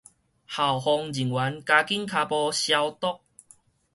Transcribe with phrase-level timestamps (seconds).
[0.03, 0.07] 校方
[1.13, 3.19] 人員加緊跤步消毒